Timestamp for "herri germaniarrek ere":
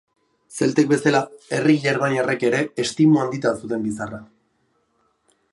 1.57-2.63